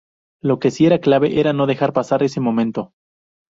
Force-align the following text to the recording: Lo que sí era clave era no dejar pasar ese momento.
Lo 0.41 0.57
que 0.57 0.71
sí 0.71 0.87
era 0.87 0.99
clave 0.99 1.39
era 1.39 1.53
no 1.53 1.67
dejar 1.67 1.93
pasar 1.93 2.23
ese 2.23 2.41
momento. 2.41 2.93